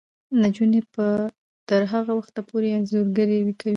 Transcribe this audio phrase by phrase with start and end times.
[0.41, 1.07] نجونې به
[1.69, 3.69] تر هغه وخته پورې انځورګري کوي.